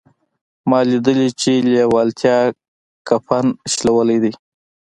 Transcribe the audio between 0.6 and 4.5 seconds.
ما ليدلي چې لېوالتیا کفن شلولی دی.